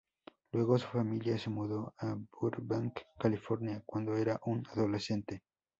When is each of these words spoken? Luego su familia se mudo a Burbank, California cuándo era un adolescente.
Luego 0.53 0.79
su 0.79 0.87
familia 0.87 1.37
se 1.37 1.51
mudo 1.51 1.93
a 1.99 2.17
Burbank, 2.39 3.01
California 3.19 3.83
cuándo 3.85 4.17
era 4.17 4.39
un 4.47 4.63
adolescente. 4.71 5.43